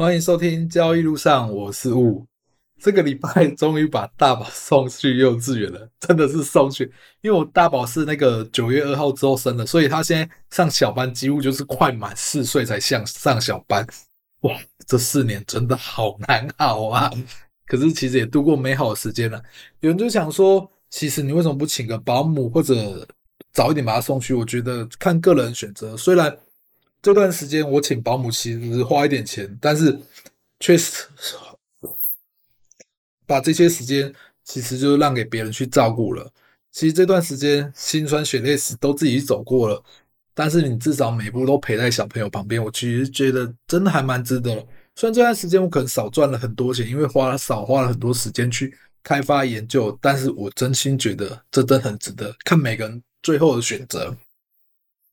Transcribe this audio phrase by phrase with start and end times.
[0.00, 2.26] 欢迎收听交易路上，我是雾。
[2.80, 13.86] 这个礼拜终于把大宝送去幼稚园了，真的是送去，因为我大宝是那个九月二号之后生的，所以他现在上小班几乎就是快满四岁才上上小班。
[14.40, 17.10] 哇，这四年真的好难熬啊！
[17.66, 19.38] 可是其实也度过美好的时间了。
[19.80, 23.06] 有人就想说，其实你为什么不请个保姆或者
[23.52, 24.32] 早一点把他送去？
[24.32, 25.94] 我觉得看个人选择。
[25.94, 26.34] 虽然
[27.02, 29.98] 这段时间我请保姆其实花一点钱，但是
[30.58, 31.04] 确实
[33.26, 34.12] 把这些时间
[34.44, 36.30] 其实就是让给别人去照顾了。
[36.70, 39.82] 其实这段时间心酸血泪史都自己走过了，
[40.34, 44.54] 但是你至少每步都陪在小朋友旁边，我其实觉得真的还蛮值得。
[44.94, 52.34] 虽然这段时间我可能少赚了很多钱，因为花了少花了很多时间去开发研究，但是我真心觉得这真的很值得。
[52.44, 54.14] 看每个人最后的选择。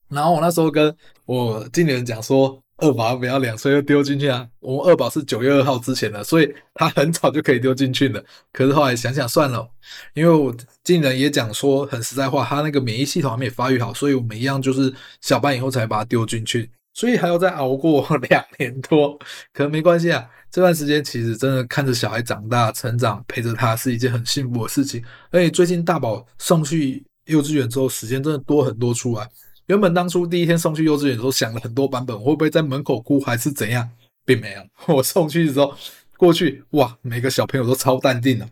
[0.08, 0.94] 然后我那时候跟
[1.26, 4.46] 我经理人讲说，二宝不要两岁就丢进去啊。
[4.60, 8.24] 我们二宝是九月二号之前的，所以他很早就可以丢进去了。
[8.52, 9.68] 可是后来想想算了，
[10.14, 19.18] 因为我经理人也讲说很实在话，他那个免疫系统还没发育好，所以我们一样就是小班以后才把他丢进去，所以还要再熬过两年多。
[19.52, 25.04] 可能没关系啊，这段时间其实真的看着小孩长大成长，陪着他是一件很幸福的事情。
[25.30, 29.28] 而且最近大宝送去幼稚园之后，时间真的多很多出来。
[29.68, 33.88] 原本当初第一天送去幼稚园的时候，想了很多版本，会不会在门口哭还是怎样，
[34.24, 34.62] 并没有。
[34.94, 35.74] 我送去的时候，
[36.16, 38.48] 过去哇，每个小朋友都超淡定的。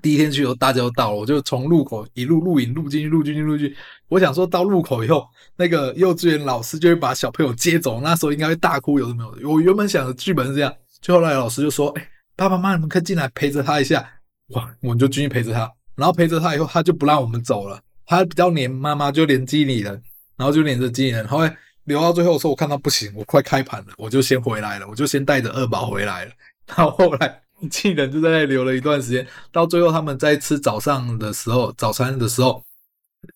[0.00, 3.76] 第一天去的时候，大家都到了，我就从路口一路录影录进去，录进去，录进去。
[4.08, 9.48] 我想说到路口以后，那个幼稚园老师就会把小朋友接走，那时候应该会大哭，有什么有？
[9.52, 14.10] 我原本想的剧本是这样，就后来老师就说：“哎，爸爸妈妈，你们可以进来陪着他一下。”
[14.54, 20.02] 哇，我们就进去陪着他，然后陪着他以后，他就不让我们走了，他比较黏妈妈，就连经理人。
[20.42, 26.32] 然后就连着经理人，后来留到最后的时候，我看到不行，我快开盘了，我就先回来了，我就先带着二宝回来了。
[26.66, 27.40] 然后后来
[27.70, 32.60] 经理人就在那里留了一段时间，到最后他们在吃早上的时候，早餐的时候，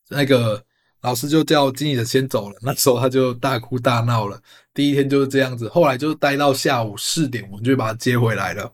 [0.09, 0.61] 那个
[1.03, 4.37] 老师就叫经理人先走了，那时候他就大哭大闹了。
[4.75, 8.65] 第一天就是这样子，后来就待到下午四点，我们就把他接回来了。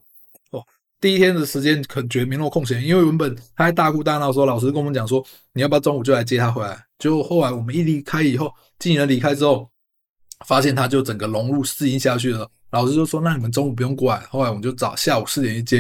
[0.52, 0.64] 哦，
[0.98, 6.82] 第一天的时间可能觉得没那么空闲，因为原本他在大哭大闹的时候，老师跟我们讲说，你要不要中午就来接他回来？
[7.02, 8.48] 就后来我们一离开以后，
[8.78, 9.68] 经理人离开之后，
[10.46, 12.48] 发现他就整个融入适应下去了。
[12.70, 15.78] 老师就说：“那你们中午不用过来。”后来我们就早下午四点去接，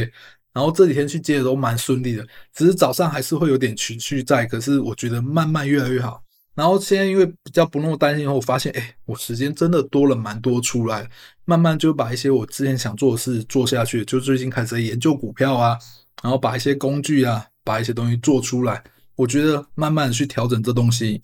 [0.52, 4.44] 然后这几天去接的都蛮顺利的，只是早上还是会有点情绪在。
[4.46, 6.20] 可是我觉得慢慢越来越好。
[6.56, 11.08] 然后现在因为比较不那么担心以，后发现，哎，我时间真的多了蛮多出来，
[11.44, 14.04] 慢慢就把一些我之前想做的事做下去。
[14.04, 15.78] 就最近开始研究股票啊，
[16.20, 18.82] 然后把一些工具啊，把一些东西做出来。
[19.16, 21.20] 我觉得慢慢去调整这东西，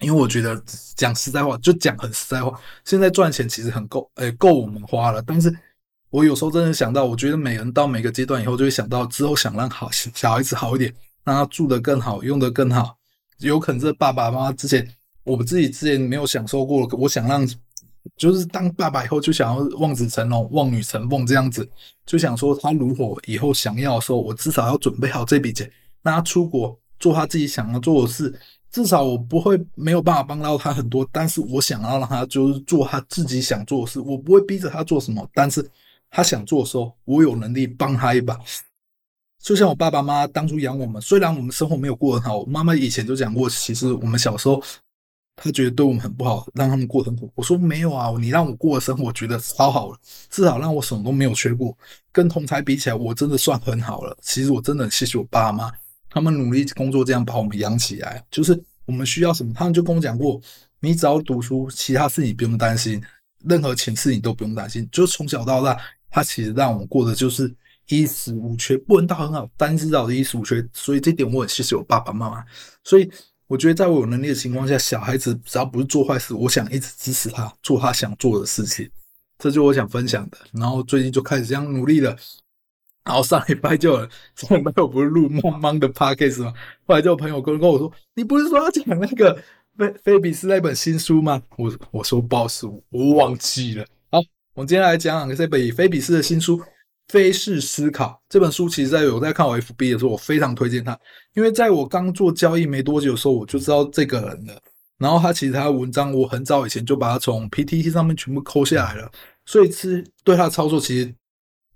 [0.00, 0.62] 因为我觉得
[0.94, 5.20] 讲实在话，就讲很实在话，现在赚钱其实很够，诶，够我们花了。
[5.22, 5.52] 但是
[6.10, 10.94] 我有时候真的想到，我觉得每人到每个阶段以后，就会想到之后想让好小孩子好一点，
[11.24, 12.96] 让他住得更好，用得更好。
[13.38, 14.88] 有可能这爸爸妈妈之前，
[15.24, 17.46] 我们自己之前没有享受过，我想让，
[18.16, 21.68] 就是当爸爸以后就想要望子成龙、望女成凤这样子，
[22.06, 25.70] 就想说他如果以后想要的时候，我至少要准备好这笔钱。
[26.06, 28.32] 让他出国做他自己想要做的事，
[28.70, 35.68] 至少我不会没有办法帮到他很多，但是我想要让他就是做他自己想做的事，我不会逼着他做什么，但是
[36.08, 38.38] 他想做的时候，我有能力帮他一把。
[39.42, 44.62] 就像我爸爸妈妈当初养我们，虽然我们生活没有过很好，我妈妈以前就讲过，其实我们小时候
[45.36, 47.30] 他觉得对我们很不好，让他们过得很苦。
[47.34, 49.98] 我说没有啊，你让我过的生活，觉得超好了，
[50.30, 51.76] 至少让我什么都没有缺过，
[52.10, 54.16] 跟同侪比起来，我真的算很好了。
[54.20, 55.70] 其实我真的谢谢我爸妈。
[56.16, 58.24] 他们努力工作，这样把我们养起来。
[58.30, 60.40] 就是我们需要什么，他们就跟我讲过：
[60.80, 62.98] 你只要读书，其他事你不用担心，
[63.44, 64.88] 任何钱事你都不用担心。
[64.90, 65.78] 就从小到大，
[66.08, 67.54] 他其实让我们过的就是
[67.88, 70.66] 衣食无缺，不能到很好，但是至少的衣食无缺。
[70.72, 72.42] 所以这点我很谢谢我爸爸妈妈。
[72.82, 73.10] 所以
[73.46, 78.88] 我觉得，在我有能力的情况下，小孩子只要不是做坏事，我想一直支持他做他想做的事情。
[79.38, 80.38] 这就我想分享的。
[80.52, 82.16] 然后最近就开始这样努力了。
[83.06, 86.52] 然后上礼拜就有上礼拜我不是录梦茫的 podcast 吗？
[86.86, 89.40] 后来就有朋友跟跟我说：“你不是说要讲那个
[89.78, 93.86] 菲菲比斯那本新书吗？”我我说不好意思，我忘记了。
[94.10, 94.18] 好，
[94.54, 96.58] 我们今天来讲讲这本菲比斯的新书
[97.06, 98.68] 《菲式思考》这本书。
[98.68, 100.98] 其实，在有在看我 FB 的时候，我非常推荐它，
[101.34, 104.60] 因为在我刚做交易没多久的时候，我就知道这个人了。
[104.98, 109.08] 然后他其实他的文章，我很早以前就把它从 PTT 上面全部抠下来了，
[109.44, 111.14] 所以是对他的操作其实。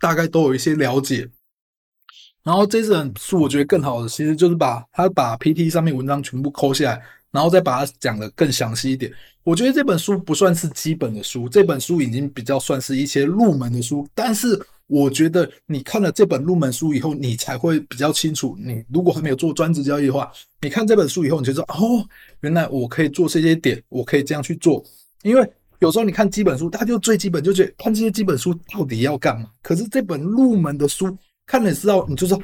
[0.01, 1.29] 大概都有一些了解，
[2.43, 9.13] 然后这本书我觉得更好的，其实就是把他把 PT 上面文章全部抠下来，然后再把它讲得更详细一点。
[9.43, 14.07] 我觉得这本书不算是基本的书，这本书已经比较算是一些入门的书。
[14.15, 18.57] 但是我觉得你看了这本入门书以后，你才会比较清楚。
[18.59, 20.31] 你如果还没有做专职交易的话，
[20.61, 22.07] 你看这本书以后，你就知道哦，
[22.41, 24.85] 原来我可以做这些点，我可以这样去做。
[25.23, 25.51] 因为
[25.81, 29.51] 有时候你看基本书，它就最基本，就觉得看这些基本书到底要干嘛。
[29.61, 32.41] 可是这本入门的书看了之后，你就知道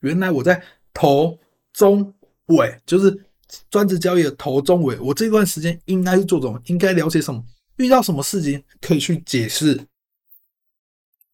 [0.00, 0.62] 原来我在
[0.94, 1.38] 头
[1.72, 2.14] 中
[2.46, 3.20] 尾就是。
[3.70, 6.60] 专职交易的头中尾，我这段时间应该是做什么？
[6.64, 7.40] 应该了解什么？
[7.76, 9.80] 遇到什么事情可以去解释、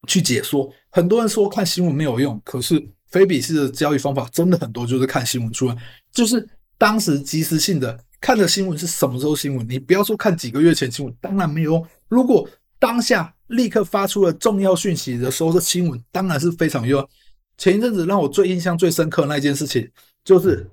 [0.07, 0.71] 去解说？
[0.89, 5.75] 很多人说看新闻没有用，可是菲比式的交易方法真的很多，就是看新闻出来，
[6.11, 9.67] 就是当时即时性的看的新闻是什么时候新闻？
[9.67, 11.87] 你不要说看几个月前新闻，当然没有用。
[12.07, 12.47] 如果
[12.79, 17.09] 当下立刻发出了重要讯息的时候的新闻，当然是非常有用。
[17.57, 19.89] 前一阵子让我最印象最深刻的那一件事情
[20.23, 20.69] 就是。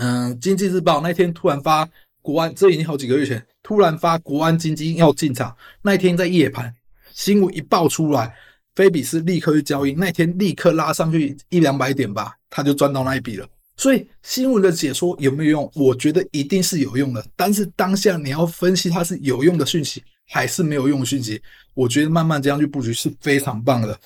[0.00, 1.84] 嗯，经济日报那天突然发
[2.22, 5.56] 国安，这已经好几个月前突然发国安基金要进场。
[5.82, 6.72] 那一天在夜盘
[7.12, 8.32] 新闻一爆出来，
[8.76, 13.48] 菲比斯立刻去交易，那天立刻拉上去一两百点吧，他就赚到那一笔了。
[13.78, 15.72] 所以新闻的解说有没有用？
[15.74, 17.26] 我觉得一定是有用的。
[17.34, 21.40] 但是当下你要分析它是有用的讯息还是没有用的讯息，
[21.72, 23.98] 我觉得慢慢这样去布局是非常棒的。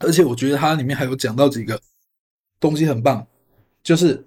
[0.00, 1.80] 而且我觉得它里面还有讲到几个
[2.58, 3.24] 东西很棒，
[3.84, 4.26] 就是。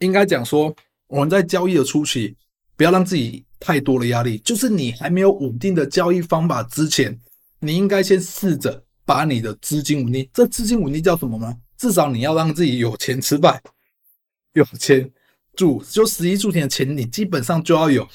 [0.00, 0.72] 应该讲说，
[1.08, 2.36] 我们在交易的初期，
[2.76, 4.38] 不要让自己太多的压力。
[4.38, 7.18] 就是你还没有稳定的交易方法之前，
[7.58, 10.30] 你应该先试着把你的资金稳定。
[10.32, 11.52] 这资金稳定叫什么呢？
[11.78, 13.62] 至少你要让自己有钱吃饭，
[14.52, 15.10] 有钱
[15.54, 18.06] 住，就十一住行的钱，你基本上就要有。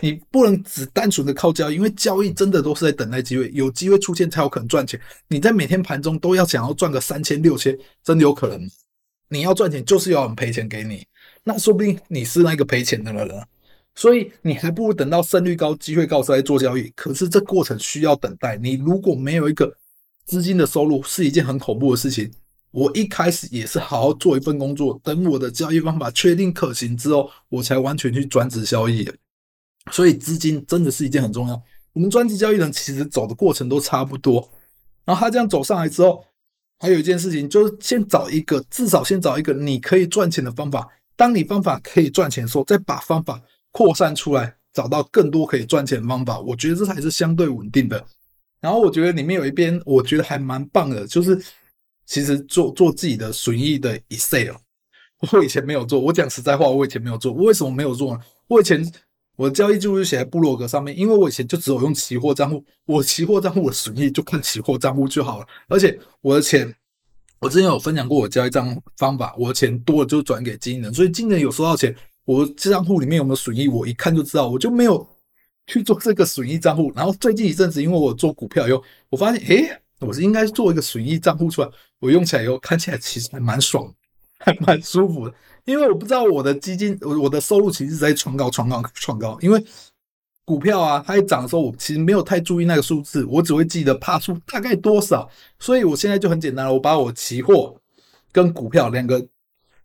[0.00, 5.00] 你不能只单纯的靠交易，因为交易真的都是在等待机会，有机会出现才有可能赚钱。
[5.28, 8.68] 你在每天盘中都要想要赚个三千六千，真的有可能？
[9.28, 11.06] 你要赚钱，就是要人赔钱给你。
[11.44, 13.46] 那说不定你是那个赔钱的人，
[13.94, 16.92] 所以你还不如等到胜率高、机会高时来做交易。
[16.96, 19.72] 可是这过程需要等待，你如果没有一个
[20.24, 22.28] 资金的收入，是一件很恐怖的事情。
[22.74, 29.08] 我一开始也是好好做一份工作，等我的交易方法确定可行之后，我才完全去专职交易。
[29.92, 31.62] 所以资金真的是一件很重要。
[31.92, 34.50] 我们专职交易人其实走的过程都差不多，
[35.04, 36.24] 然后他这样走上来之后，
[36.80, 40.88] 还有一件事情就是先找一个，至少先找一个你可以赚钱的方法。
[41.14, 43.40] 当你方法可以赚钱的时候，再把方法
[43.70, 48.04] 扩散出来，找到更多可以赚钱的方法，我觉得这才是相对稳定的。
[48.60, 51.40] 然后我觉得里面有一边，我觉得还蛮棒的，就是
[52.06, 54.54] 其实做做自己的损益的 Excel。
[55.32, 57.32] 我以前没有做，我讲实在话，我以前没有做。
[57.32, 58.20] 我为什么没有做呢？
[58.48, 58.84] 我以前
[59.36, 66.74] 我的交易记录就写在部落格上面，因为我以前就只有用期货账户，我期货账户的损益就看期货账户就好了，而且我的钱。
[67.40, 75.06] 我之前有分享过我交易账方法，我的钱多了就转给经纪人，所以经纪人有收到钱，我这账户里面有没有损益，我一看就知道，我就没有
[75.66, 76.90] 去做这个损益账户。
[76.96, 81.68] 然后最近一阵子，因为我做股票以后，我发现，诶，我是应该做一个损益账户出来，
[82.00, 83.92] 我用起来以后看起来其实还蛮爽，
[84.38, 85.34] 还蛮舒服的，
[85.64, 89.64] 因为我不知道我的基金，我我的收入其实在创高、创高、创高，因为。
[90.46, 95.26] 股票啊，它一涨的时候，我其实没有太注意那个数字，我只会记得趴数大概多少。
[95.58, 97.74] 所以我现在就很简单了，我把我期货
[98.30, 99.26] 跟股票两个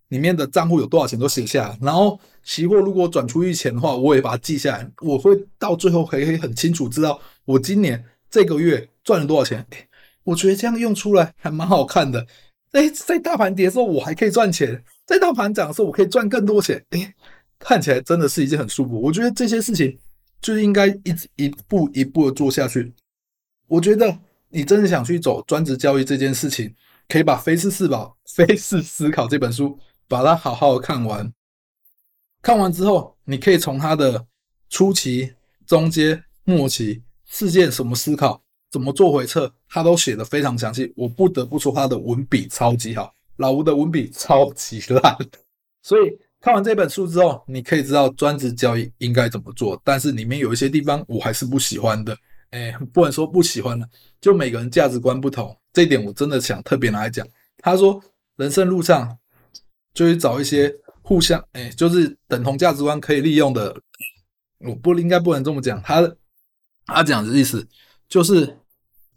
[0.09, 4.91] 里面的账户有多少钱都写下来，然后期货如果转出去钱的话，我也把它记下来。
[4.99, 9.65] 我会到最后可以很清楚知道我今年这个月赚了多少钱。
[10.23, 12.25] 我觉得这样用出来还蛮好看的。
[12.71, 16.83] 哎，在大盘跌的时候我还可以赚钱，在大盘涨的时候我可以赚更多钱。
[16.91, 17.13] 哎，
[17.59, 19.01] 看起来真的是一件很舒服。
[19.01, 19.99] 我觉得这些事情。
[20.41, 22.93] 就是应该一直一步一步的做下去。
[23.67, 24.17] 我觉得
[24.47, 26.73] 你真的想去走专职交易这件事情，
[27.09, 28.15] 可以把《菲氏四宝》
[28.47, 29.77] 《菲氏思考》这本书
[30.07, 31.29] 把它好好看完。
[32.41, 34.25] 看完之后，你可以从它的
[34.69, 35.33] 初期、
[35.67, 38.41] 中阶、末期事件什么思考，
[38.71, 40.93] 怎么做回撤，他都写得非常详细。
[40.95, 45.17] 我不得不说，他的文笔超级好，老吴的文笔超级烂，
[45.81, 46.19] 所以。
[46.41, 52.17] 看完这本书之后，你可以知道专职交易应该怎么做，但是里面有一些地方我还是不喜欢的。
[52.51, 53.85] 哎，不能说不喜欢了，
[54.21, 57.27] 就每个人价值观不同，这一点我真的想特别拿来讲。
[57.57, 58.01] 他说，
[58.37, 59.17] 人生路上
[59.93, 63.75] 就去找一些互相，哎，就是等同价值观可以利用的。
[64.59, 66.09] 我不应该不能这么讲，他
[66.85, 67.67] 他讲的意思
[68.07, 68.57] 就是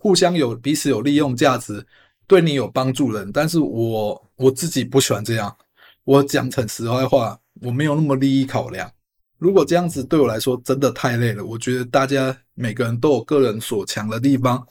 [0.03, 1.87] 互相有彼此有利用价值，
[2.27, 3.31] 对你有帮助人。
[3.31, 5.57] 但是我我自己不喜欢这样。
[6.03, 8.91] 我讲成实话话，我没有那么利益考量。
[9.39, 14.67] 如果这样子对我来说真的太累了，我觉得大家每个人都有个人所强的地方。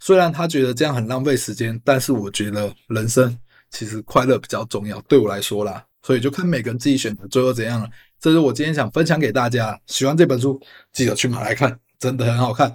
[0.00, 3.34] 虽然他觉得这样很浪费时间，但是我觉得人生
[3.70, 5.00] 其实快乐比较重要。
[5.08, 7.88] 对我来说啦，所以就看每个人自己选择最后怎样了。
[8.20, 10.60] 这是我今天想分享给大家，喜欢这本书
[10.92, 12.70] 记得去买来看，真的很好看。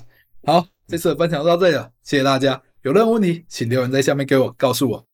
[0.48, 2.60] 好，这次的分享就到这里了，谢谢大家。
[2.82, 5.06] 有任何问题，请留言在下面给我，告诉我。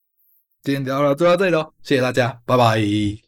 [0.63, 3.24] 今天聊到就到这里喽，谢谢大家，拜拜。